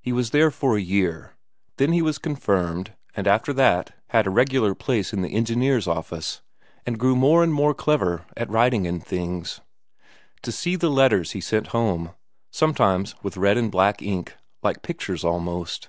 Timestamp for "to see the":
10.42-10.90